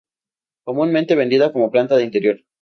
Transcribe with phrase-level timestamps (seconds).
[0.65, 2.39] Comúnmente vendida como planta de interior.